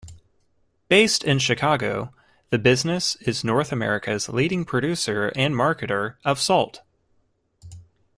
[0.87, 2.11] Based in Chicago,
[2.49, 6.81] the business is North America's leading producer and marketer of salt.